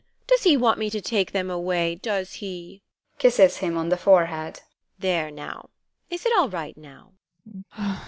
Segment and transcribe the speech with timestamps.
[0.25, 2.81] Does he want me to take them away, does he?
[3.19, 4.61] [Kisses him on the forehead]
[4.97, 5.69] There now!
[6.09, 7.11] Is it all right now?